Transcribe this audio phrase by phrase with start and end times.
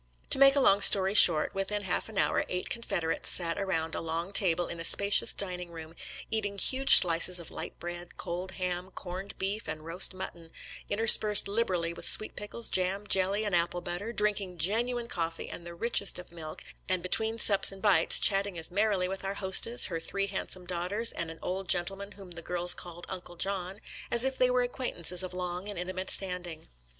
[0.31, 4.01] To make a long story short, within half an hour eight Confederates sat around a
[4.01, 5.93] long table in a spacious dining room,
[6.31, 10.49] eating huge slices of light bread, cold ham, corned beef, and roast mutton,
[10.89, 13.81] interspersed liberally with sweet pick HOOD'S TBXANS IN PENNSYLVANIA 127 les, jam, jelly, and apple
[13.81, 18.19] butter, drinking genu ine coffee and the richest of milk, and, between sups and bites,
[18.19, 22.31] chatting as merrily with our hostess, her three handsome daughters, and an old gentleman whom
[22.31, 23.79] the girls called "Uncle John,"
[24.09, 26.69] as if they were acquaintances of long and intimate standing.